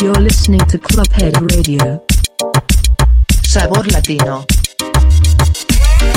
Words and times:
You're 0.00 0.14
listening 0.20 0.60
to 0.60 0.78
Clubhead 0.78 1.34
Radio. 1.50 2.04
Sabor 3.42 3.84
latino. 3.90 4.46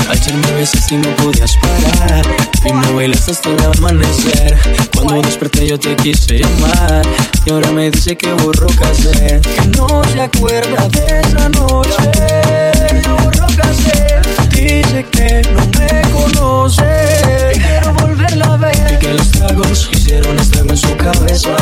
Ayer 0.08 0.34
me 0.36 0.52
besaste 0.52 0.94
y 0.94 0.98
no 0.98 1.08
podías 1.16 1.56
parar. 1.56 2.24
Y 2.64 2.72
me 2.72 2.92
bailaste 2.92 3.32
hasta 3.32 3.50
el 3.50 3.60
amanecer. 3.64 4.56
Cuando 4.94 5.20
desperté 5.22 5.66
yo 5.66 5.80
te 5.80 5.96
quise 5.96 6.38
llamar. 6.38 7.02
Y 7.44 7.50
ahora 7.50 7.72
me 7.72 7.90
dice 7.90 8.16
que 8.16 8.32
borró 8.34 8.68
casé 8.68 9.40
Que 9.40 9.66
no 9.76 10.04
se 10.04 10.20
acuerda 10.20 10.88
de 10.88 11.20
esa 11.20 11.48
noche. 11.48 12.72
Borró 13.08 13.46
casé 13.56 14.20
Dice 14.50 15.04
que 15.10 15.42
no 15.50 15.66
me 15.76 16.02
conoce. 16.12 17.52
Quiero 17.54 17.92
volverla 17.94 18.44
a 18.44 18.56
ver. 18.58 18.92
Y 18.92 18.98
que 19.04 19.14
los 19.14 19.30
tragos 19.32 19.90
hicieron 20.12 20.38
estrago 20.38 20.70
en 20.70 20.76
su 20.76 20.96
cabeza 20.96 21.56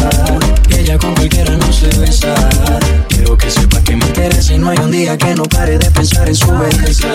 Que 0.68 0.80
ella 0.80 0.98
con 0.98 1.14
cualquiera 1.14 1.56
no 1.56 1.72
se 1.72 1.86
besa 1.98 2.34
Quiero 3.08 3.36
que 3.36 3.48
sepa 3.48 3.80
que 3.82 3.94
me 3.94 4.04
interesa 4.06 4.54
Y 4.54 4.58
no 4.58 4.70
hay 4.70 4.78
un 4.78 4.90
día 4.90 5.16
que 5.16 5.34
no 5.36 5.44
pare 5.44 5.78
de 5.78 5.90
pensar 5.90 6.28
en 6.28 6.34
su 6.34 6.50
belleza 6.50 7.08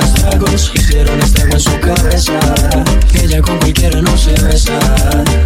hicieron 0.74 1.20
estrago 1.20 1.54
en 1.54 1.60
su 1.60 1.80
cabeza 1.82 2.40
Que 3.12 3.26
ella 3.26 3.42
con 3.42 3.58
cualquiera 3.58 4.02
no 4.02 4.18
se 4.18 4.32
besa 4.44 4.80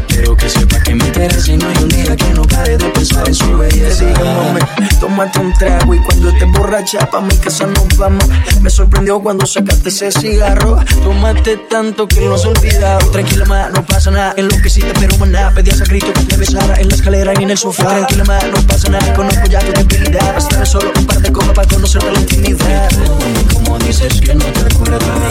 Quiero 0.08 0.38
que 0.38 0.48
sepa 0.48 0.80
que 0.80 0.94
me 0.94 1.06
interesa 1.08 1.52
Y 1.52 1.58
no 1.58 1.68
hay 1.68 1.78
un 1.78 1.90
día 1.90 2.16
que 2.16 2.34
no 2.36 2.44
pare 2.44 2.78
de 2.78 2.86
pensar 2.90 3.28
en 3.28 3.34
su 3.34 3.58
belleza 3.58 4.06
Te 4.14 4.96
tómate 5.00 5.40
un 5.40 5.54
trago 5.54 5.96
y 5.96 6.00
cuando 6.00 6.30
estés 6.30 6.52
borracha 6.52 7.10
pa' 7.10 7.22
mi 7.22 7.36
casa 7.38 7.66
nos 7.66 7.98
vamos. 7.98 8.26
Me 8.62 8.70
sorprendió 8.70 9.20
cuando 9.22 9.46
sacaste 9.46 9.90
ese 9.90 10.12
cigarro. 10.12 10.78
Tómate 11.04 11.58
tanto 11.70 12.08
que 12.08 12.22
no 12.22 12.36
has 12.36 12.46
olvidado. 12.46 13.10
Tranquila, 13.12 13.46
ma, 13.46 13.70
no 13.70 13.86
pasa 13.86 14.12
nada. 14.12 14.34
Enloqueciste, 14.38 14.92
pero 15.00 15.18
maná. 15.18 15.52
Pedías 15.54 15.79
a 15.82 15.86
grito 15.86 16.14
que 16.14 16.24
te 16.24 16.38
besara 16.38 16.80
en 16.80 16.90
la 16.90 16.96
escalera 16.96 17.34
y 17.40 17.44
en 17.44 17.52
el 17.52 17.58
sofá. 17.58 17.90
Tranquila, 17.90 18.24
ma, 18.26 18.40
no 18.40 18.68
pasa 18.68 18.90
nada. 18.90 19.14
Conozco 19.14 19.46
ya 19.48 19.60
tu 19.60 19.72
debilidad. 19.74 20.34
Bastará 20.34 20.66
solo 20.66 20.92
un 20.98 21.06
par 21.06 21.22
de 21.22 21.32
copas 21.32 21.54
para 21.54 21.68
conocerte 21.68 22.12
la 22.12 22.20
intimidad. 22.20 22.90
Como 23.54 23.78
dices 23.80 24.22
que 24.22 24.34
no 24.36 24.46
te 24.46 24.60
acuerdas 24.74 25.29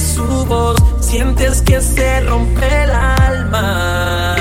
su 0.00 0.44
voz 0.46 0.76
sientes 1.00 1.62
que 1.62 1.80
se 1.80 2.20
rompe 2.20 2.66
el 2.84 2.90
alma, 2.90 4.36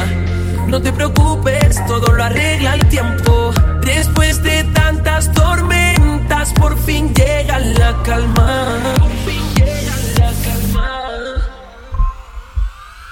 no 0.68 0.82
te 0.82 0.92
preocupes, 0.92 1.86
todo 1.88 2.12
lo 2.12 2.24
arregla 2.24 2.74
el 2.76 2.88
tiempo. 2.90 3.54
Después 3.82 4.42
de 4.44 4.64
tantas 4.66 5.32
tormentas, 5.34 6.52
por 6.54 6.78
fin 6.80 7.14
llega 7.14 7.60
la 7.60 7.96
calma. 8.04 8.96
Por 8.98 9.12
fin 9.26 9.44
llega 9.56 9.96
la 10.20 10.32
calma. 10.44 10.92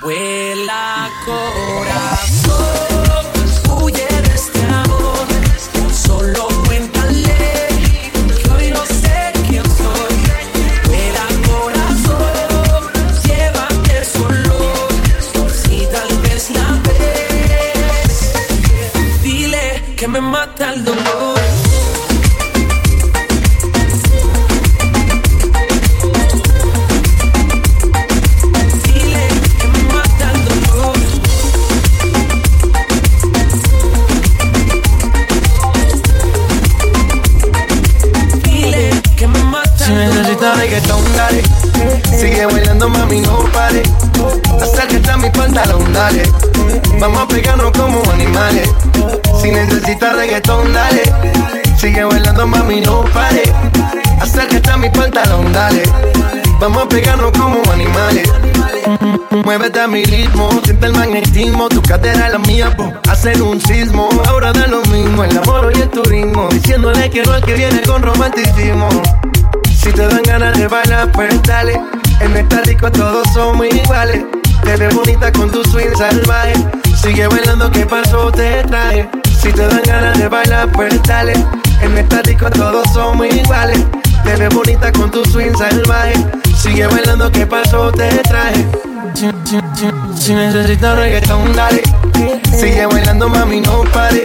Vuela 0.01 1.09
corazón, 1.25 2.12
me 20.75 20.81
mata 20.81 21.22
dale. 45.53 46.23
Vamos 46.99 47.21
a 47.21 47.27
pegarnos 47.27 47.71
como 47.71 48.01
animales. 48.11 48.69
Si 49.41 49.51
necesitas 49.51 50.15
reggaetón, 50.15 50.73
dale. 50.73 51.03
Sigue 51.77 52.03
bailando, 52.03 52.47
mami, 52.47 52.81
no 52.81 53.03
pare. 53.13 53.43
Acércate 54.19 54.71
a 54.71 54.77
mi 54.77 54.89
pantalón, 54.89 55.51
dale. 55.53 55.83
Vamos 56.59 56.83
a 56.83 56.89
pegarnos 56.89 57.31
como 57.31 57.61
animales. 57.71 58.29
Muévete 59.45 59.79
a 59.79 59.87
mi 59.87 60.03
ritmo, 60.03 60.49
siente 60.63 60.87
el 60.87 60.93
magnetismo. 60.93 61.69
Tu 61.69 61.81
cadera 61.81 62.27
es 62.27 62.33
la 62.33 62.39
mía, 62.39 62.75
po, 62.75 62.91
hacen 63.09 63.41
un 63.41 63.61
sismo. 63.61 64.09
Ahora 64.27 64.51
da 64.53 64.67
lo 64.67 64.81
mismo, 64.83 65.23
el 65.23 65.37
amor 65.37 65.71
y 65.75 65.81
el 65.81 65.89
turismo. 65.89 66.47
Diciéndole 66.49 67.09
quiero 67.09 67.33
al 67.33 67.43
que 67.43 67.53
viene 67.53 67.81
con 67.81 68.01
romanticismo. 68.01 68.89
Si 69.75 69.91
te 69.91 70.07
dan 70.07 70.23
ganas 70.23 70.57
de 70.57 70.67
bailar, 70.67 71.11
pues 71.11 71.41
dale. 71.43 71.79
En 72.21 72.37
esta 72.37 72.61
disco 72.61 72.89
todos 72.91 73.27
somos 73.33 73.67
iguales. 73.67 74.23
Te 74.63 74.77
ves 74.77 74.95
bonita 74.95 75.31
con 75.33 75.51
tu 75.51 75.63
swing 75.65 75.95
salvaje. 75.97 76.53
Sigue 77.01 77.27
bailando, 77.27 77.69
¿qué 77.71 77.85
pasó? 77.85 78.31
Te 78.31 78.63
traje. 78.63 79.09
Si 79.41 79.51
te 79.51 79.67
dan 79.67 79.81
ganas 79.85 80.17
de 80.17 80.29
bailar, 80.29 80.71
pues 80.71 81.01
dale. 81.03 81.33
En 81.81 81.95
disco 82.23 82.49
todos 82.49 82.87
somos 82.93 83.27
iguales. 83.27 83.79
Te 84.23 84.35
ves 84.37 84.53
bonita 84.53 84.91
con 84.93 85.11
tu 85.11 85.23
swing 85.25 85.53
salvaje. 85.57 86.13
Sigue 86.57 86.87
bailando, 86.87 87.29
¿qué 87.31 87.45
pasó? 87.45 87.91
Te 87.91 88.07
traje. 88.19 88.65
Si 90.17 90.33
necesitas 90.33 90.97
reggaetón, 90.97 91.53
dale. 91.53 91.83
Sigue 92.57 92.85
bailando, 92.85 93.27
mami, 93.27 93.59
no 93.59 93.83
pare. 93.91 94.23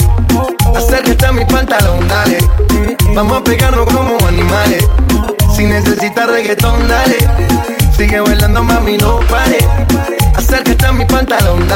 Acércate 0.77 1.27
a 1.27 1.33
mi 1.33 1.45
pantalón, 1.47 2.07
dale. 2.07 2.39
Vamos 3.15 3.39
a 3.39 3.45
pegarnos 3.45 3.93
como 3.93 4.17
animales. 4.27 4.87
Si 5.57 5.65
necesitas 5.65 6.31
reggaetón, 6.31 6.87
dale. 6.87 7.17
Sigue 7.97 8.21
bailando, 8.21 8.63
mami, 8.63 8.99
no 8.99 9.19
pare. 9.29 9.59
Acércate 10.39 10.87
a 10.87 10.93
mi 10.93 11.05
pantalón. 11.05 11.67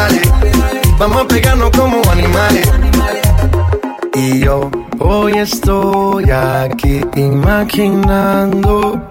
Vamos 0.96 1.22
a 1.22 1.24
pegarnos 1.26 1.72
como 1.72 2.00
animales. 2.08 2.70
Y 4.14 4.38
yo 4.38 4.70
hoy 5.00 5.36
estoy 5.36 6.30
aquí 6.30 7.00
imaginando. 7.16 9.02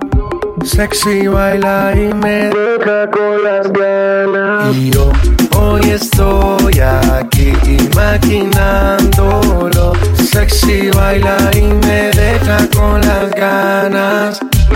Sexy 0.64 1.28
baila 1.28 1.92
y 1.94 2.14
me 2.14 2.50
deja 2.50 3.12
con 3.12 3.44
las 3.44 3.70
ganas. 3.74 4.74
Y 4.74 4.92
yo 4.92 5.12
hoy 5.58 5.90
estoy 5.90 6.80
aquí 6.80 7.52
imaginándolo. 7.92 9.92
Sexy 10.32 10.92
baila 10.92 11.52
y 11.54 11.64
me 11.64 12.12
deja 12.12 12.70
con 12.74 13.02
las 13.02 13.30
ganas. 13.32 14.40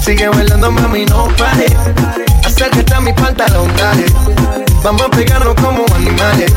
Sigue 0.00 0.28
bailando, 0.28 0.70
mami, 0.70 1.04
no 1.06 1.28
pare. 1.36 1.66
Acércate 2.44 2.94
a 2.94 3.00
mi 3.00 3.12
pantalón, 3.12 3.70
dale. 3.76 4.04
Vamos 4.82 5.02
a 5.02 5.10
pegarnos 5.10 5.54
como 5.56 5.84
animales. 5.94 6.52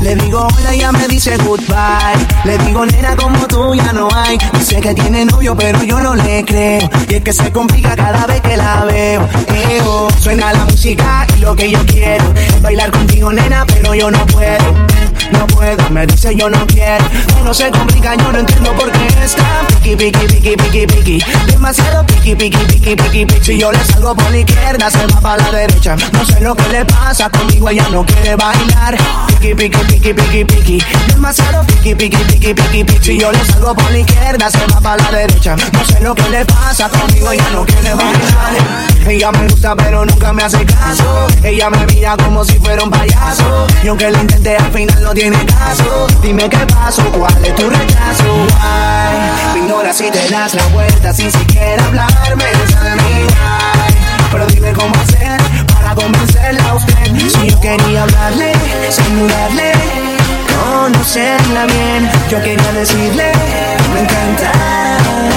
Le 0.00 0.14
digo 0.14 0.46
hola, 0.46 0.74
ella 0.74 0.92
me 0.92 1.08
dice 1.08 1.36
goodbye. 1.38 2.26
Le 2.44 2.56
digo 2.58 2.86
nena 2.86 3.16
como 3.16 3.46
tú 3.48 3.74
ya 3.74 3.92
no 3.92 4.08
hay. 4.14 4.38
Dice 4.58 4.80
que 4.80 4.94
tiene 4.94 5.24
novio, 5.24 5.56
pero 5.56 5.82
yo 5.82 5.98
no 5.98 6.14
le 6.14 6.44
creo. 6.44 6.88
Y 7.08 7.14
es 7.14 7.22
que 7.22 7.32
se 7.32 7.50
complica 7.50 7.96
cada 7.96 8.26
vez 8.26 8.40
que 8.40 8.56
la 8.56 8.84
veo. 8.84 9.28
Eo, 9.48 10.08
suena 10.20 10.52
la 10.52 10.64
música 10.66 11.26
y 11.36 11.40
lo 11.40 11.56
que 11.56 11.70
yo 11.70 11.84
quiero. 11.86 12.24
es 12.34 12.62
Bailar 12.62 12.90
contigo, 12.90 13.32
nena, 13.32 13.66
pero 13.66 13.94
yo 13.94 14.10
no 14.10 14.24
puedo. 14.26 14.86
No 15.32 15.46
puedo, 15.46 15.90
me 15.90 16.06
dice 16.06 16.34
yo 16.34 16.48
no 16.48 16.66
quiero. 16.66 17.04
No 17.44 17.52
se 17.54 17.70
complica, 17.70 18.14
yo 18.16 18.32
no 18.32 18.38
entiendo 18.38 18.72
por 18.74 18.90
qué 18.92 19.06
está 19.24 19.44
piqui, 19.68 19.96
piqui, 19.96 20.26
piqui, 20.26 20.56
piqui, 20.56 20.86
piqui. 20.86 21.24
Demasiado 21.46 22.04
piqui, 22.06 22.34
piqui, 22.34 22.58
piqui, 22.58 22.96
piqui, 22.96 23.26
piqui. 23.26 23.44
Si 23.44 23.58
yo 23.58 23.72
le 23.72 23.84
salgo 23.84 24.14
por 24.14 24.30
la 24.30 24.38
izquierda, 24.38 24.90
se 24.90 25.06
va 25.06 25.20
para 25.20 25.42
la 25.42 25.50
derecha. 25.50 25.96
No 26.12 26.24
sé 26.24 26.40
lo 26.40 26.54
que 26.54 26.68
le 26.68 26.84
pasa 26.84 27.30
conmigo, 27.30 27.68
ella 27.68 27.86
no 27.90 28.04
quiere 28.04 28.36
bailar. 28.36 28.96
Piqui, 29.40 29.54
piqui, 29.54 29.78
piqui, 29.84 30.14
piqui, 30.14 30.44
piqui. 30.44 30.84
Demasiado 31.08 31.64
piqui, 31.64 31.94
piqui, 31.94 32.16
piqui, 32.16 32.54
piqui, 32.54 32.84
piqui. 32.84 33.04
Si 33.04 33.18
yo 33.18 33.32
le 33.32 33.44
salgo 33.44 33.74
por 33.74 33.90
la 33.90 33.98
izquierda, 33.98 34.50
se 34.50 34.66
va 34.66 34.80
para 34.80 35.02
la 35.02 35.18
derecha. 35.18 35.56
No 35.56 35.84
sé 35.84 36.00
lo 36.00 36.14
que 36.14 36.28
le 36.30 36.44
pasa 36.44 36.88
conmigo, 36.88 37.30
ella 37.30 37.48
no 37.52 37.64
quiere 37.64 37.94
bailar. 37.94 38.97
Ella 39.08 39.32
me 39.32 39.48
gusta, 39.48 39.74
pero 39.74 40.04
nunca 40.04 40.34
me 40.34 40.42
hace 40.42 40.66
caso. 40.66 41.26
Ella 41.42 41.70
me 41.70 41.86
mira 41.86 42.14
como 42.18 42.44
si 42.44 42.58
fuera 42.58 42.84
un 42.84 42.90
payaso. 42.90 43.66
Y 43.82 43.88
aunque 43.88 44.10
lo 44.10 44.20
intenté, 44.20 44.56
al 44.56 44.70
final 44.70 45.02
no 45.02 45.14
tiene 45.14 45.46
caso. 45.46 46.06
Dime 46.20 46.48
qué 46.50 46.58
pasó, 46.66 47.02
cuál 47.12 47.34
es 47.42 47.54
tu 47.54 47.70
rechazo. 47.70 48.46
Ay, 48.60 49.18
me 49.54 49.60
ignoras 49.60 49.98
y 50.02 50.10
te 50.10 50.28
das 50.28 50.52
la 50.52 50.66
vuelta 50.66 51.14
sin 51.14 51.32
siquiera 51.32 51.82
hablarme. 51.86 52.44
Ay, 52.82 53.94
pero 54.30 54.46
dime 54.46 54.72
cómo 54.72 54.94
hacer 55.00 55.40
para 55.72 55.94
convencerla 55.94 56.68
a 56.68 56.74
usted. 56.74 56.94
Si 57.16 57.48
yo 57.48 57.60
quería 57.60 58.02
hablarle, 58.02 58.52
saludarle, 58.90 59.72
conocerla 60.58 61.66
bien. 61.66 62.10
Yo 62.30 62.42
quería 62.42 62.72
decirle, 62.72 63.32
me 63.94 64.00
encanta. 64.00 64.52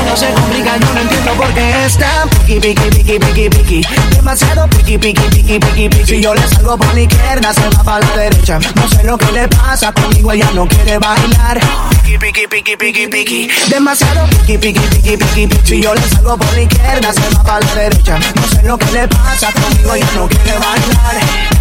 No 0.07 0.17
se 0.17 0.29
complica, 0.33 0.77
yo 0.77 0.93
no 0.93 0.99
entiendo 0.99 1.31
por 1.35 1.53
qué 1.53 1.85
está 1.85 2.25
piqui, 2.45 2.59
piqui, 2.59 2.89
piqui, 2.89 3.19
piqui, 3.19 3.49
piqui. 3.49 3.81
Demasiado 4.11 4.67
piqui, 4.67 4.97
piqui, 4.97 5.23
piqui, 5.29 5.59
piqui, 5.59 5.89
piqui. 5.89 6.05
Si 6.05 6.21
yo 6.21 6.33
le 6.35 6.47
salgo 6.49 6.77
por 6.77 6.93
la 6.93 7.01
izquierda, 7.01 7.53
se 7.53 7.69
va 7.69 7.83
para 7.83 8.05
la 8.05 8.17
derecha. 8.17 8.59
No 8.75 8.89
sé 8.89 9.03
lo 9.03 9.17
que 9.17 9.31
le 9.31 9.47
pasa 9.47 9.93
conmigo, 9.93 10.33
ella 10.33 10.49
no 10.53 10.67
quiere 10.67 10.97
bailar. 10.97 11.59
Piqui, 12.03 12.17
piqui, 12.17 12.47
piqui, 12.47 12.75
piqui, 12.75 13.07
piqui. 13.07 13.49
Demasiado 13.69 14.27
piqui, 14.27 14.57
piqui, 14.57 14.79
piqui, 14.79 15.17
piqui, 15.17 15.47
piqui. 15.47 15.65
Si 15.65 15.81
yo 15.81 15.95
le 15.95 16.01
salgo 16.09 16.37
por 16.37 16.53
la 16.53 16.61
izquierda, 16.61 17.13
se 17.13 17.35
va 17.35 17.43
para 17.43 17.65
la 17.67 17.75
derecha. 17.75 18.19
No 18.35 18.47
sé 18.49 18.63
lo 18.63 18.77
que 18.77 18.91
le 18.91 19.07
pasa 19.07 19.49
conmigo, 19.53 19.93
ella 19.95 20.09
no 20.15 20.27
quiere 20.27 20.59
bailar. 20.59 21.60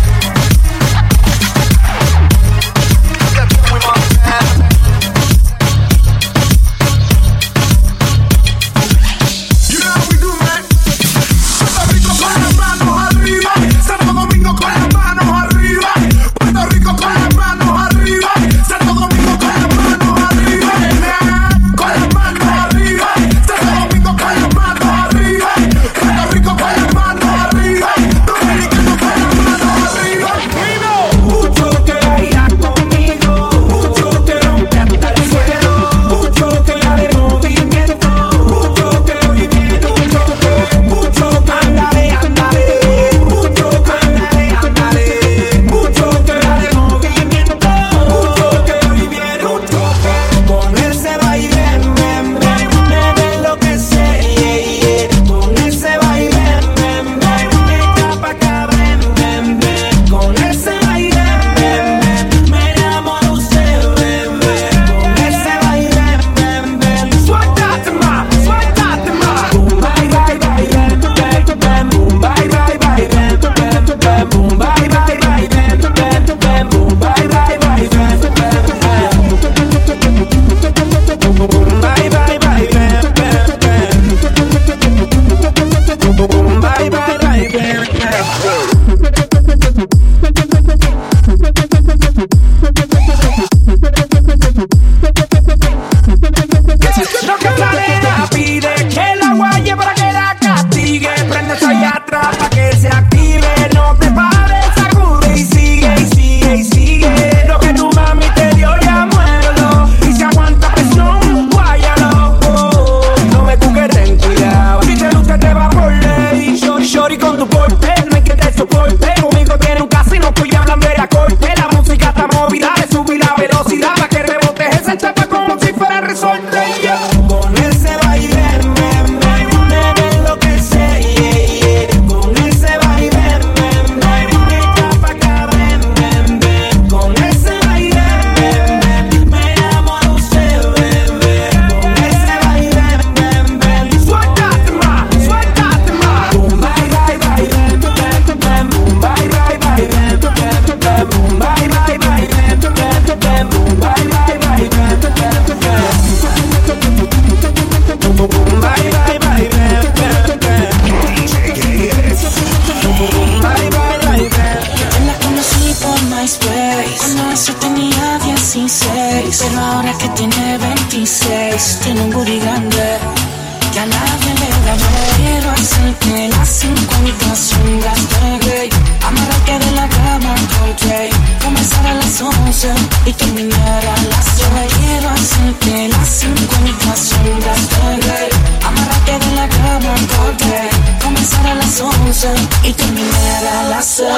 50 186.70 186.96
sombras 186.96 187.68
de 187.68 188.06
Grey 188.06 188.28
Amarrarte 188.64 189.18
de 189.18 189.34
la 189.34 189.48
cama 189.48 189.94
con 190.14 190.38
Jay 190.38 190.70
Comenzar 191.02 191.46
a 191.46 191.54
las 191.56 191.80
11 191.80 192.28
y 192.64 192.72
terminar 192.72 193.44
a 193.44 193.68
las 193.70 193.86
6 193.86 194.08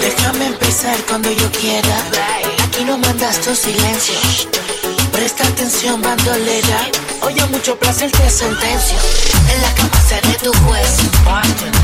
Déjame 0.00 0.46
empezar 0.46 0.96
cuando 1.08 1.30
yo 1.30 1.50
quiera 1.52 1.96
Aquí 2.64 2.84
no 2.84 2.98
mandas 2.98 3.40
tu 3.40 3.54
silencio 3.54 4.14
Presta 5.12 5.46
atención, 5.46 6.00
bandolera. 6.00 6.88
Oye, 7.20 7.44
mucho 7.50 7.78
placer 7.78 8.10
te 8.10 8.30
sentencio. 8.30 8.96
En 9.52 9.60
la 9.60 9.74
cama 9.74 10.00
seré 10.08 10.32
tu 10.42 10.50
juez. 10.64 10.96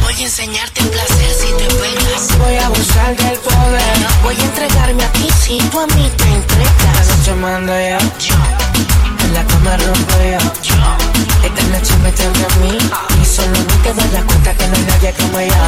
Voy 0.01 0.15
a 0.15 0.25
enseñarte 0.25 0.81
el 0.81 0.89
placer 0.89 1.35
si 1.35 1.53
te 1.53 1.75
pegas. 1.75 2.39
Voy 2.39 2.57
a 2.57 2.69
buscar 2.71 3.15
del 3.17 3.39
poder. 3.39 3.99
Voy 4.23 4.35
a 4.35 4.45
entregarme 4.45 5.05
a 5.05 5.13
ti 5.13 5.29
si 5.39 5.59
tú 5.59 5.79
a 5.79 5.87
mí 5.89 6.11
te 6.17 6.25
entregas. 6.25 7.19
Noche 7.19 7.35
mando 7.35 7.73
yo. 7.79 7.99
Yo. 8.19 8.68
La 9.35 9.45
cama. 9.45 9.77
Yo. 10.63 10.75
Esta 11.45 11.63
noche 11.65 11.97
me 12.03 12.13
tendré 12.13 12.45
a 12.45 12.49
mí. 12.61 12.79
Solo 13.39 13.57
ni 13.57 13.77
te 13.85 13.95
das 13.95 14.25
cuenta 14.25 14.53
que 14.55 14.67
no 14.67 14.75
hay 14.75 14.83
nadie 14.83 15.15
como 15.15 15.41
yo. 15.41 15.65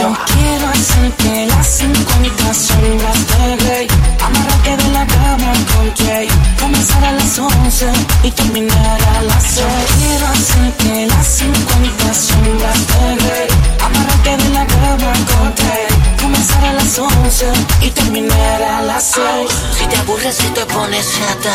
Yo 0.00 0.16
quiero 0.34 0.66
hacerte 0.68 1.46
las 1.46 1.66
50 1.78 2.54
sombras 2.54 3.20
de 3.28 3.56
Grey. 3.64 3.86
Amarrarte 4.20 4.76
de 4.76 4.88
la 4.92 5.06
cama 5.06 5.52
con 5.72 5.94
Jay. 5.94 6.28
Comenzar 6.60 7.04
a 7.04 7.12
las 7.12 7.38
11 7.38 7.86
y 8.24 8.30
terminar 8.32 8.98
a 9.16 9.22
las 9.22 9.44
6. 9.44 9.66
Quiero 9.98 10.26
hacerte 10.26 11.06
las 11.06 11.26
50 11.26 12.14
sombras 12.14 12.80
de 12.88 13.24
Grey. 13.24 13.48
Amarrarte 13.86 14.36
de 14.36 14.48
la 14.50 14.66
cama 14.66 15.12
con 15.30 15.54
Jay. 15.56 15.86
Comenzar 16.20 16.64
a 16.64 16.72
las 16.72 16.98
11 16.98 17.46
y 17.80 17.90
terminar 17.90 18.62
a 18.62 18.82
las 18.82 19.04
6. 19.04 19.50
Si 19.78 19.86
te 19.86 19.96
aburres 19.98 20.36
y 20.40 20.48
te 20.48 20.66
pones 20.66 21.06
chata. 21.14 21.54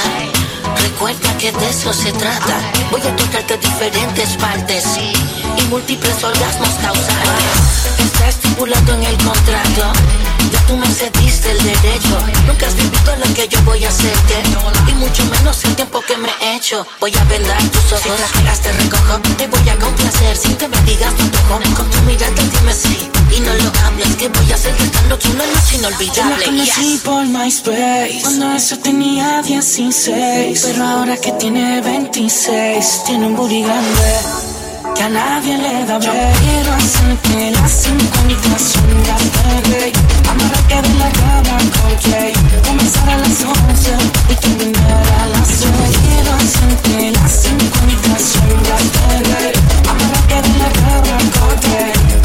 Recuerda 0.81 1.37
que 1.37 1.51
de 1.51 1.69
eso 1.69 1.91
se 1.91 2.13
trata. 2.13 2.55
Voy 2.91 3.01
a 3.01 3.15
tocarte 3.15 3.57
diferentes 3.57 4.37
partes 4.37 4.85
y 5.57 5.63
múltiples 5.67 6.23
orgasmos 6.23 6.69
causales. 6.81 7.73
Está 7.99 8.27
estipulado 8.27 8.93
en 8.93 9.03
el 9.03 9.17
contrato. 9.17 9.91
Ya 10.51 10.65
tú 10.67 10.77
me 10.77 10.87
cediste 10.87 11.51
el 11.51 11.57
derecho. 11.63 12.17
Nunca 12.47 12.67
has 12.67 12.75
vivido 12.75 13.15
lo 13.15 13.33
que 13.33 13.47
yo 13.47 13.61
voy 13.63 13.83
a 13.83 13.89
hacerte. 13.89 14.43
Y 14.87 14.93
mucho 14.93 15.23
menos 15.25 15.63
el 15.65 15.75
tiempo 15.75 16.01
que 16.01 16.17
me 16.17 16.29
he 16.41 16.55
hecho. 16.55 16.85
Voy 16.99 17.13
a 17.15 17.23
vendar 17.25 17.61
tus 17.69 17.93
ojos. 17.93 18.01
Si 18.03 18.09
trajeras 18.09 18.61
te 18.61 18.71
recojo. 18.73 19.19
Te 19.37 19.47
voy 19.47 19.69
a 19.69 19.77
complacer 19.77 20.37
sin 20.37 20.55
que 20.55 20.67
me 20.67 20.81
digas 20.83 21.13
no 21.17 21.25
toco. 21.31 21.75
Con 21.75 21.89
tu 21.89 22.01
mirada 22.01 22.33
dime 22.51 22.73
sí. 22.73 23.09
Y 23.35 23.39
no 23.39 23.53
lo 23.53 23.71
hables. 23.85 24.15
Que 24.15 24.29
voy 24.29 24.51
a 24.51 24.55
hacer 24.55 24.77
de 24.77 24.83
esta 24.85 25.01
noche 25.03 25.29
una 25.29 25.45
noche 25.45 25.77
inolvidable. 25.77 26.13
Yo 26.13 26.29
la 26.29 26.45
conocí 26.45 27.01
por 27.03 27.25
MySpace 27.25 28.19
Cuando 28.21 28.51
eso 28.53 28.77
tenía 28.79 29.41
16 29.41 30.61
Pero 30.63 30.85
ahora 30.85 31.17
que 31.17 31.31
tiene 31.33 31.81
26 31.81 33.01
Tiene 33.05 33.27
un 33.27 33.35
booty 33.35 33.63
grande 33.63 34.42
Que 34.95 35.03
a 35.03 35.09
nadie 35.09 35.57
le 35.57 35.85
da 35.85 35.97
break 35.97 36.39
Quiero 36.39 36.73
hacerte 36.73 37.51
las 37.51 37.71
50 37.71 38.59
sombras 38.59 39.23
de 39.33 39.69
Grey 39.69 39.91
Amarrarte 40.29 40.81
de 40.81 40.93
la 40.99 41.09
cama 41.09 41.57
Jay 42.03 42.33
Comenzar 42.67 43.09
a 43.09 43.17
las 43.17 43.43
11 43.43 43.91
Y 44.29 44.35
terminar 44.35 45.05
a 45.21 45.27
las 45.27 45.47
6 45.47 45.69
Quiero 46.03 46.31
hacerte 46.33 47.11
las 47.11 47.31
50 47.31 48.19
sombras 48.19 48.85
de 48.93 49.29
Grey 49.29 49.53
Amarrarte 49.89 50.37
de 50.47 50.57
la 50.59 50.69
cama 50.79 51.17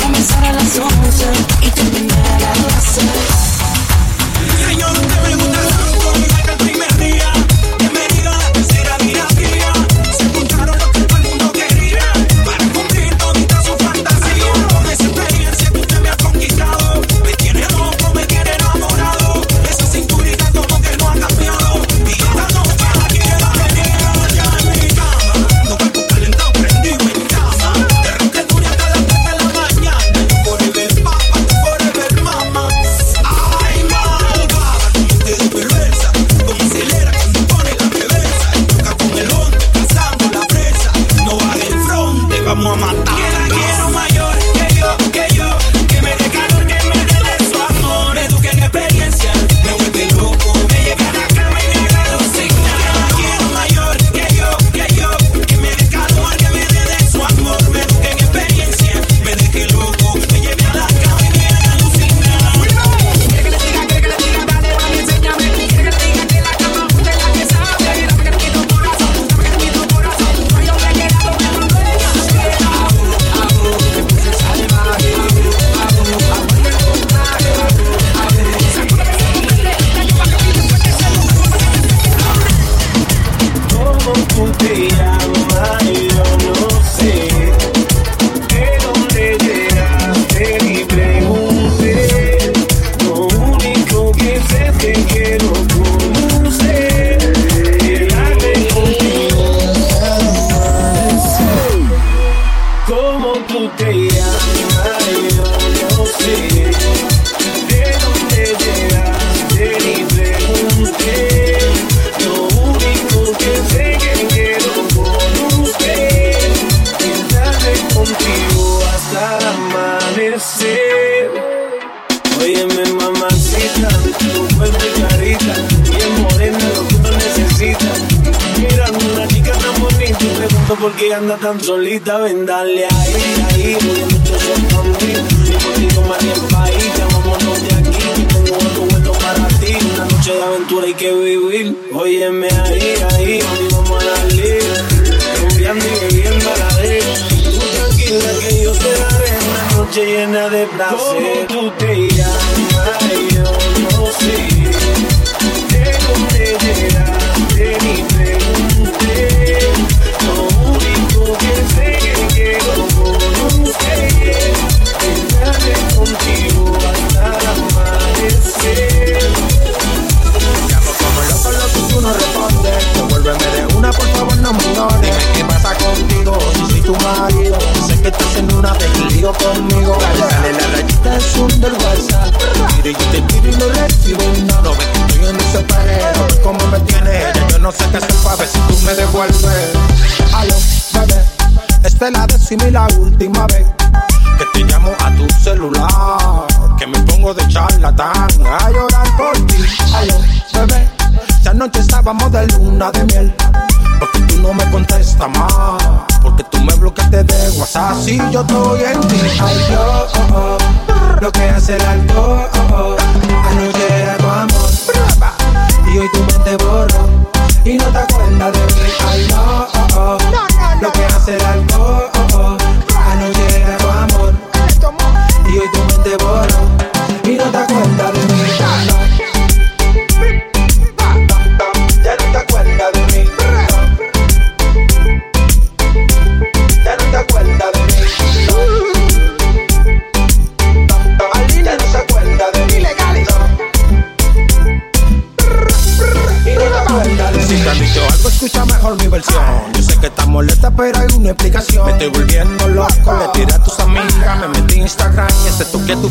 Comenzar 0.03 0.45
a 0.45 0.53
las 0.53 0.79
11 0.79 1.27
Y 1.63 1.71
terminar 1.71 2.43
a 2.43 2.73
las 2.73 2.85
6 2.85 3.18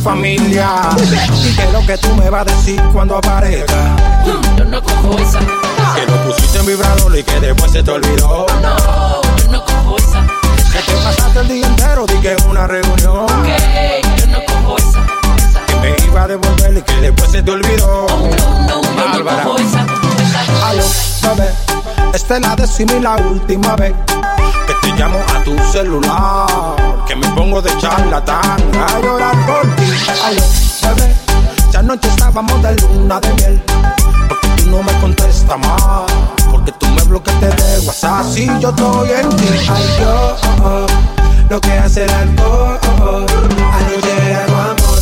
familia. 0.07 0.69
¿Y 1.43 1.55
qué 1.55 1.63
es 1.63 1.73
lo 1.73 1.85
que 1.85 1.97
tú 1.97 2.15
me 2.15 2.29
vas 2.29 2.41
a 2.41 2.45
decir 2.45 2.81
cuando 2.93 3.17
aparezca? 3.17 3.95
Que 5.95 6.05
lo 6.11 6.23
pusiste 6.23 6.59
en 6.59 6.65
vibrador 6.65 7.17
y 7.17 7.23
que 7.23 7.39
después 7.41 7.71
se 7.71 7.83
te 7.83 7.91
olvidó. 7.91 8.45
Que 10.71 10.79
te 10.79 10.93
pasaste 11.03 11.39
el 11.39 11.47
día 11.49 11.67
entero, 11.67 12.05
di 12.05 12.15
que 12.21 12.37
una 12.49 12.67
reunión. 12.67 13.27
Que 15.67 15.75
me 15.81 15.95
iba 16.05 16.23
a 16.23 16.27
devolver 16.27 16.77
y 16.77 16.81
que 16.81 16.93
después 17.01 17.31
se 17.31 17.43
te 17.43 17.51
olvidó. 17.51 18.05
Oh, 18.05 18.29
no, 18.67 18.81
no, 18.81 19.13
yo 19.13 19.23
no 19.23 19.43
cojo 19.43 19.57
esa. 19.57 19.85
Esta 22.13 22.35
es 22.37 22.41
la 22.41 22.55
décima 22.55 22.93
y 22.93 23.01
la 23.01 23.15
última 23.17 23.75
vez 23.75 23.93
llamo 24.97 25.19
a 25.19 25.43
tu 25.43 25.55
celular, 25.71 26.47
que 27.07 27.15
me 27.15 27.27
pongo 27.29 27.62
de 27.62 27.75
charlatán 27.77 28.60
a 28.73 28.99
llorar 28.99 29.36
por 29.45 29.75
ti. 29.75 29.91
Ay, 30.25 30.38
bebé, 30.81 31.15
ya 31.71 31.79
anoche 31.79 32.07
estábamos 32.07 32.62
de 32.63 32.75
luna 32.81 33.19
de 33.19 33.33
miel, 33.36 33.62
porque 34.27 34.47
tú 34.57 34.69
no 34.71 34.83
me 34.83 34.91
contestas 34.99 35.60
más, 35.60 36.12
porque 36.49 36.71
tú 36.73 36.88
me 36.88 37.03
bloqueaste 37.03 37.47
de 37.47 37.79
WhatsApp 37.86 38.25
si 38.33 38.45
yo 38.60 38.69
estoy 38.69 39.12
en 39.12 39.29
ti. 39.38 39.45
Ay, 39.69 39.86
yo, 39.99 40.36
oh, 40.63 40.65
oh, 40.65 40.88
lo 41.49 41.62
que 41.62 41.71
hace 41.73 42.03
el 42.03 42.10
alcohol, 42.10 42.79
oh, 42.83 43.03
oh, 43.03 43.25
anoche 43.77 44.31
era 44.31 44.45
tu 44.47 44.55
amor, 44.55 44.99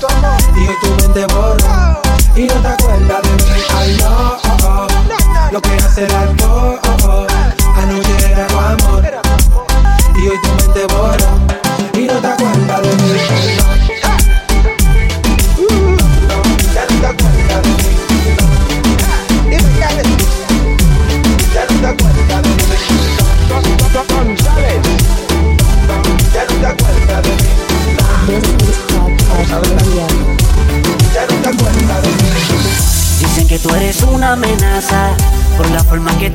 tu 0.00 0.06
amor, 0.06 0.38
y 0.56 0.68
hoy 0.68 0.76
tu 0.80 0.88
mente 0.96 1.26
borró, 1.32 2.02
y 2.34 2.42
no 2.42 2.54
te 2.54 2.68
acuerdas 2.68 3.22
de 3.22 3.30
mí. 3.30 3.62
Ay, 3.76 3.98
oh, 4.02 4.38
no, 4.62 4.68
oh, 4.68 4.86
lo 5.52 5.60
que 5.62 5.74
hace 5.76 6.04
el 6.04 6.14
alcohol. 6.14 6.77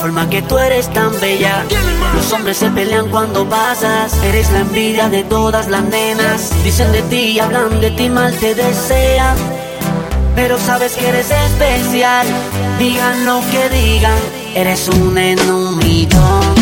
forma 0.00 0.30
que 0.30 0.40
tú 0.40 0.56
eres 0.56 0.90
tan 0.94 1.12
bella. 1.20 1.62
Los 2.14 2.32
hombres 2.32 2.56
se 2.56 2.70
pelean 2.70 3.10
cuando 3.10 3.46
pasas. 3.46 4.14
Eres 4.24 4.50
la 4.50 4.60
envidia 4.60 5.10
de 5.10 5.24
todas 5.24 5.68
las 5.68 5.84
nenas. 5.84 6.50
Dicen 6.64 6.90
de 6.90 7.02
ti, 7.02 7.38
hablan 7.38 7.80
de 7.80 7.90
ti, 7.90 8.08
mal 8.08 8.34
te 8.38 8.54
desean. 8.54 9.36
Pero 10.34 10.58
sabes 10.58 10.92
que 10.94 11.06
eres 11.06 11.30
especial. 11.30 12.26
Digan 12.78 13.26
lo 13.26 13.42
que 13.50 13.68
digan. 13.68 14.18
Eres 14.54 14.88
un 14.88 15.18
en 15.18 15.38
un 15.50 15.76
millón. 15.76 16.54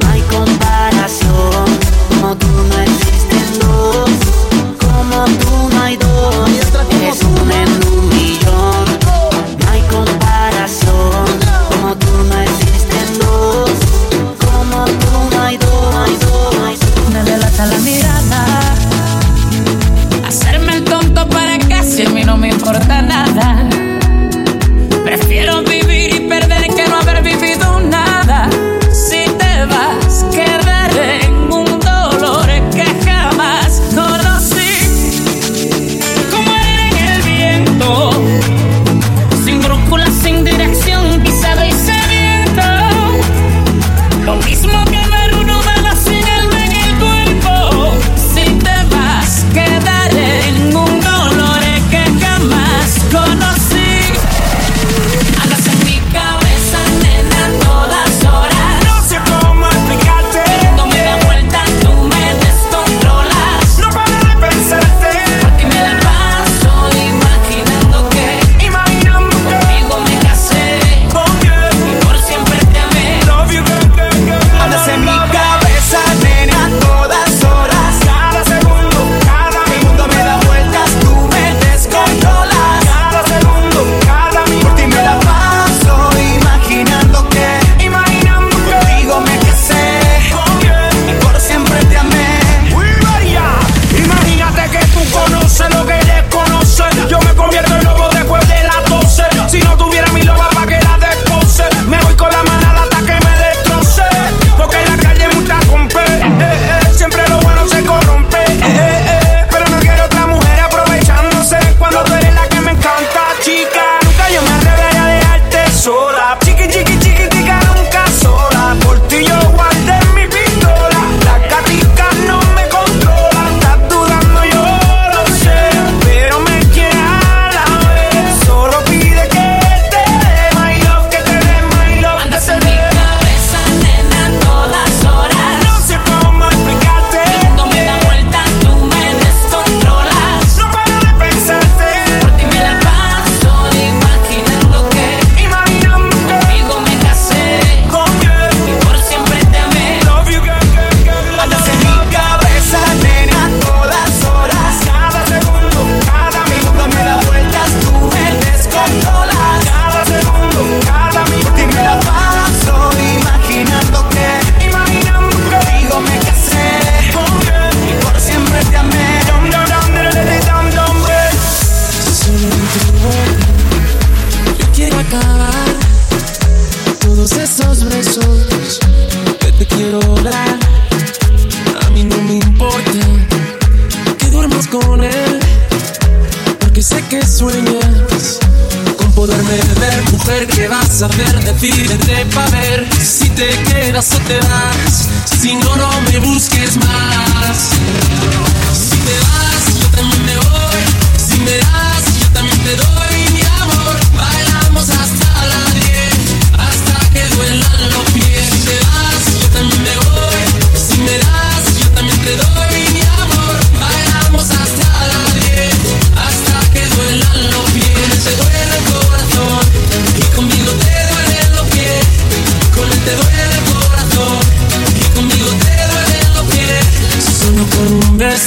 No 0.00 0.08
hay 0.12 0.22
comparación. 0.22 1.64
Como 2.08 2.36
tú 2.36 2.46
no 2.46 2.82
existen 2.82 3.58
dos. 3.58 4.10
Como 4.78 5.24
tú 5.24 5.74
no 5.74 5.82
hay 5.82 5.96
dos. 5.96 6.50
Eres 7.00 7.20
un 7.22 7.50
en 7.50 7.88
un 7.92 7.99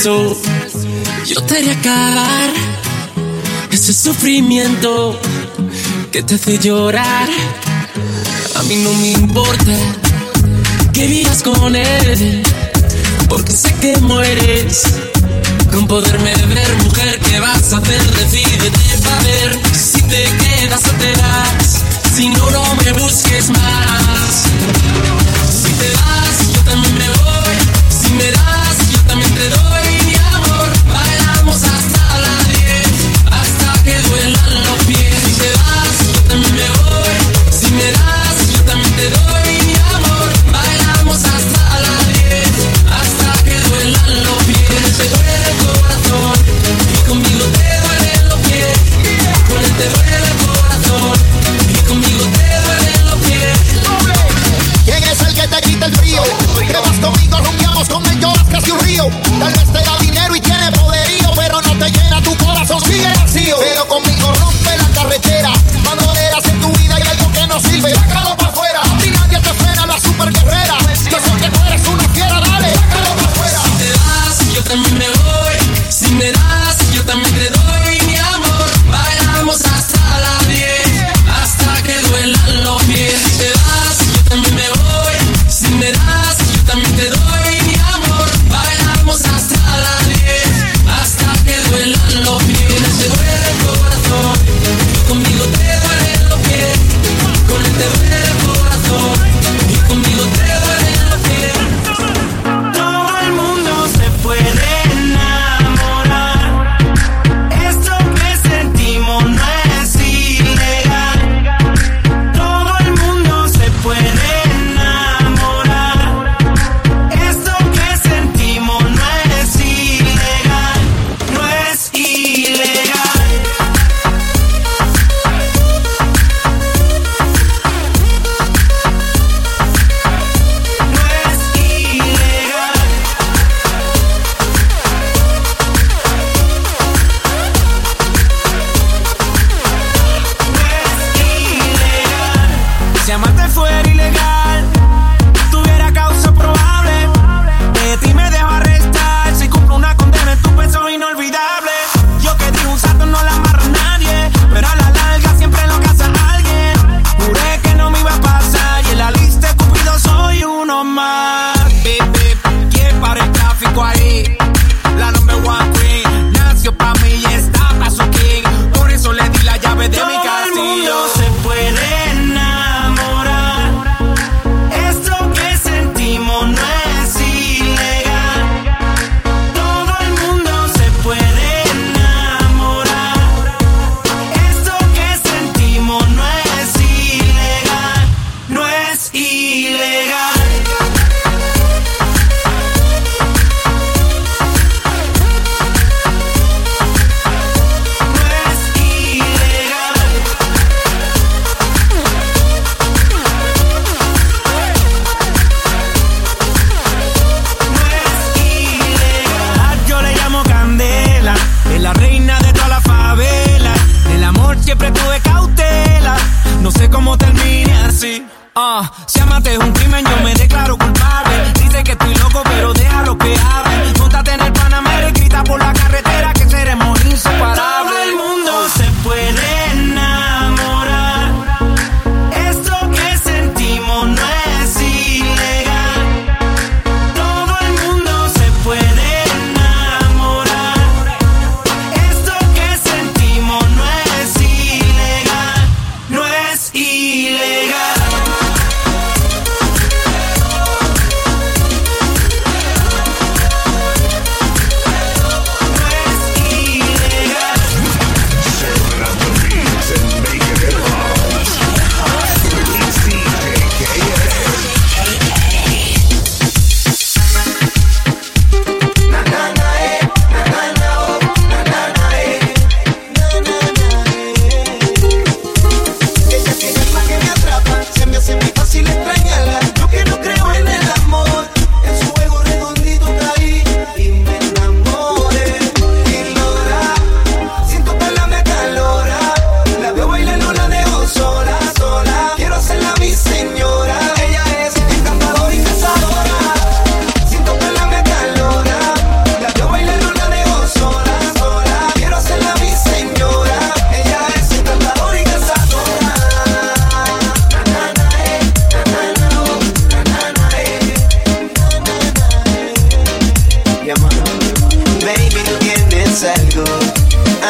Yo 0.04 0.36
te 1.48 1.60
haré 1.60 1.72
acabar 1.72 2.52
ese 3.72 3.94
sufrimiento 3.94 5.18
que 6.12 6.22
te 6.24 6.36
hace 6.36 6.60
llorar. 6.60 7.30
A 8.56 8.64
mí 8.64 8.76
no 8.84 8.92
me 8.96 9.12
importa 9.12 9.72
que 10.92 11.08
vivas 11.08 11.42
con 11.42 11.74
él, 11.74 12.44
porque 13.30 13.54
sé 13.54 13.74
que 13.76 13.96
mueres 14.02 14.84
con 15.72 15.88
poderme 15.88 16.36
ver, 16.48 16.76
mujer. 16.84 17.20
¿Qué 17.20 17.40
vas 17.40 17.72
a 17.72 17.78
hacer? 17.78 18.02
Decídete 18.12 18.98
para 19.04 19.22
ver 19.22 19.60
si 19.74 20.02
te 20.02 20.24
quedas 20.24 20.82
o 20.84 20.92
te 20.98 21.12
vas. 21.22 21.82
Si 22.14 22.28
no, 22.28 22.52
no 22.52 22.76
me 22.84 22.92
busques 22.92 23.50
más. 23.52 24.44
Si 25.64 25.72
te 25.72 25.90
vas, 25.92 26.54
yo 26.54 26.62
también 26.66 26.98
me 26.98 27.08
voy. 27.08 27.56
Si 28.02 28.14
me 28.16 28.32
das, 28.32 28.92
yo 28.92 29.00
también 29.08 29.34
te 29.34 29.50
doy. 29.50 29.73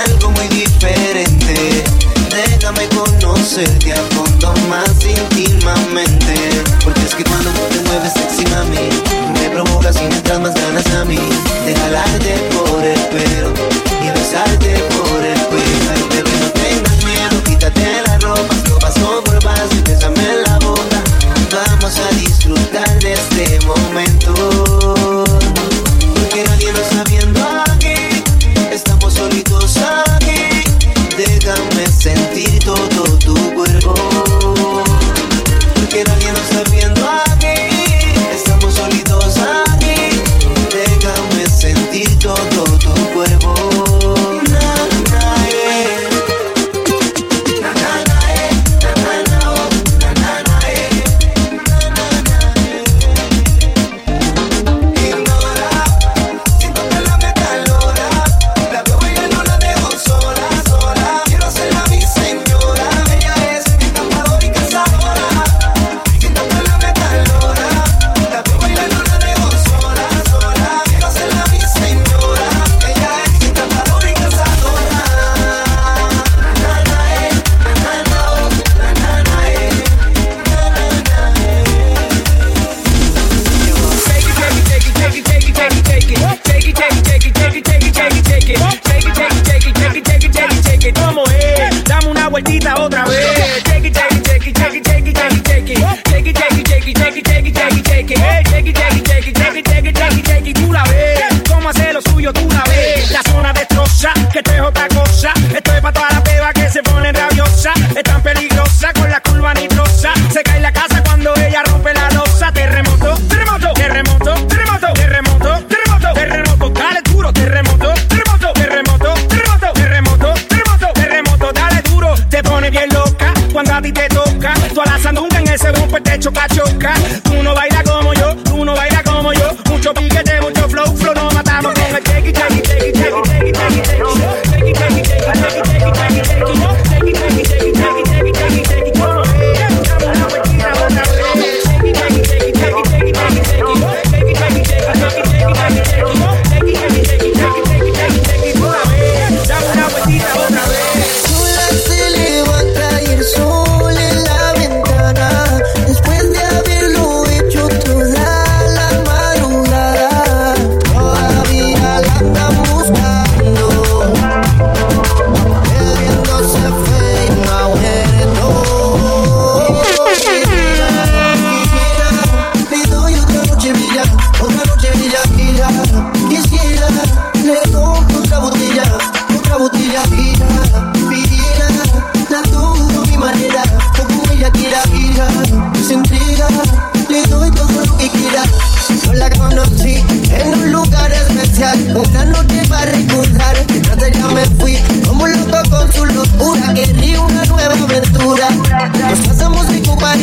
algo 0.06 0.32
muy 0.32 0.48
diferente. 0.48 1.84
Déjame 2.30 2.88
conocerte 2.90 3.94
a 3.94 4.02
fondo 4.14 4.54
más 4.70 4.90
íntimamente. 5.06 6.43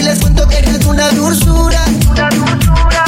Y 0.01 0.03
les 0.03 0.19
cuento 0.19 0.49
que 0.49 0.57
eres 0.57 0.83
una 0.87 1.11
dulzura. 1.11 1.85
Una 2.11 2.31
dulzura. 2.31 3.05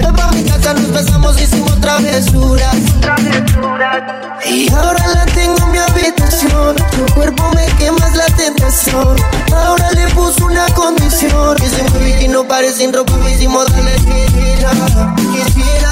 La 0.00 0.12
pa' 0.12 0.30
mi 0.30 0.44
casa, 0.44 0.72
nos 0.74 0.92
besamos, 0.92 1.40
hicimos 1.40 1.80
travesuras. 1.80 2.76
travesuras. 3.00 4.04
Y 4.48 4.72
ahora 4.72 5.04
la 5.08 5.26
tengo 5.26 5.56
en 5.64 5.72
mi 5.72 5.78
habitación. 5.78 6.76
Tu 6.76 7.12
cuerpo 7.14 7.50
me 7.56 7.66
quema, 7.78 8.08
la 8.10 8.26
tentación. 8.36 9.16
Ahora 9.52 9.90
le 9.92 10.06
puse 10.10 10.44
una 10.44 10.66
condición. 10.74 11.56
Que 11.56 11.68
se 11.68 11.82
fue 11.90 12.22
y 12.22 12.28
no 12.28 12.46
pare 12.46 12.72
sin 12.72 12.92
ropa, 12.92 13.12
hicimos 13.28 13.66
darle 13.72 13.98
vida. 13.98 14.70
Quisiera, 15.16 15.90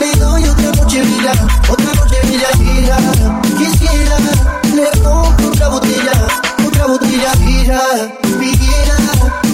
le 0.00 0.18
doy 0.18 0.44
otra 0.44 0.72
noche 0.72 1.02
vida, 1.02 1.32
otra 1.68 1.92
noche 1.92 2.16
vida, 2.24 2.48
vida. 2.58 2.96
Quisiera, 3.58 4.16
le 4.74 4.90
rompo 5.02 5.48
otra 5.48 5.68
botella, 5.68 6.12
otra 6.66 6.86
botella 6.86 7.32
vida. 7.44 8.31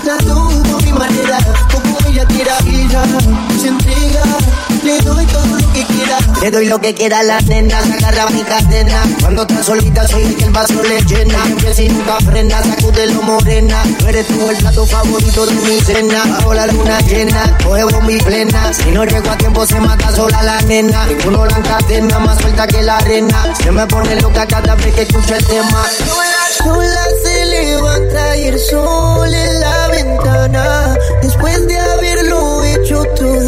Hazla 0.09 0.25
tú 0.25 0.79
mi 0.87 0.93
manera, 0.93 1.39
como 1.71 1.99
ella 2.09 2.25
tira 2.29 2.57
y 2.65 3.59
se 3.61 3.69
entrega. 3.69 4.23
Le 4.83 4.99
doy 5.03 5.27
todo 5.27 5.47
lo 5.47 5.73
que 5.75 5.85
quiera. 5.85 6.19
Le 6.41 6.51
doy 6.51 6.67
lo 6.67 6.81
que 6.81 6.95
quiera 6.95 7.19
a 7.19 7.23
la 7.23 7.41
nena, 7.43 7.83
se 7.83 7.93
agarra 7.93 8.31
mi 8.31 8.43
cadena. 8.43 9.03
Cuando 9.21 9.43
está 9.43 9.63
solita 9.63 10.09
soy 10.09 10.23
el 10.23 10.37
que 10.37 10.45
el 10.45 10.51
vaso 10.51 10.83
le 10.83 11.03
llena. 11.03 11.45
Siempre 11.45 11.75
si 11.75 11.89
nunca 11.91 12.17
frena, 12.21 12.63
sacúdelo 12.63 13.21
morena. 13.21 13.83
No 14.01 14.09
eres 14.09 14.27
tú 14.29 14.49
el 14.49 14.57
plato 14.57 14.87
favorito 14.87 15.45
de 15.45 15.55
mi 15.57 15.79
cena. 15.81 16.25
Bajo 16.25 16.55
la 16.55 16.67
luna 16.69 17.01
llena, 17.01 17.59
coge 17.63 18.01
mi 18.07 18.17
plena. 18.19 18.73
Si 18.73 18.91
no 18.91 19.05
llego 19.05 19.31
a 19.31 19.37
tiempo 19.37 19.67
se 19.67 19.79
mata 19.79 20.11
sola 20.17 20.43
la 20.43 20.63
nena. 20.63 21.05
Ninguno 21.05 21.45
la 21.45 21.59
encadena, 21.59 22.19
más 22.21 22.41
suelta 22.41 22.67
que 22.67 22.83
la 22.83 22.97
arena. 22.97 23.55
Se 23.63 23.71
me 23.71 23.87
pone 23.87 24.19
loca 24.23 24.47
cada 24.47 24.75
vez 24.75 24.95
que 24.95 25.03
escucho 25.03 25.35
el 25.35 25.45
tema. 25.45 25.85
Sola 26.59 27.07
se 27.23 27.45
levanta 27.47 28.37
y 28.37 28.45
el 28.47 28.59
sol 28.59 29.33
en 29.33 29.61
la 29.61 29.89
ventana. 29.89 30.99
Después 31.23 31.67
de 31.67 31.79
haberlo 31.79 32.65
hecho 32.65 33.03
todo. 33.17 33.48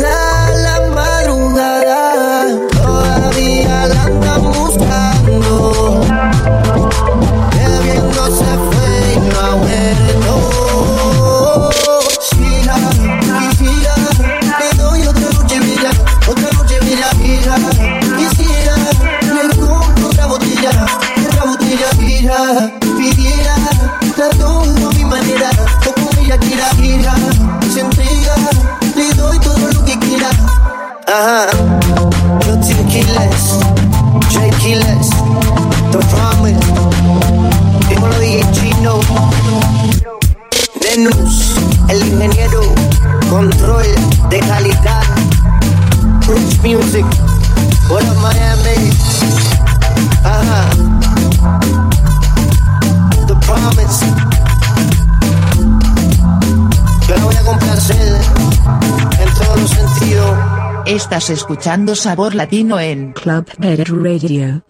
Escuchando 61.50 61.96
Sabor 61.96 62.36
Latino 62.36 62.78
en 62.78 63.12
Club 63.12 63.44
Head 63.60 63.84
Radio. 63.88 64.62